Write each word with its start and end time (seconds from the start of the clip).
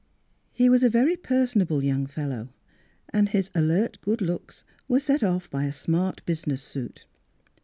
He 0.51 0.67
was 0.67 0.81
a 0.81 0.89
very 0.89 1.15
personable 1.15 1.83
young 1.83 2.07
fellow, 2.07 2.49
and 3.09 3.29
his 3.29 3.51
alert 3.53 4.01
good 4.01 4.19
looks 4.19 4.63
were 4.87 4.99
set 4.99 5.21
off 5.21 5.47
by 5.51 5.65
a 5.65 5.71
smart 5.71 6.25
business 6.25 6.63
suit. 6.63 7.05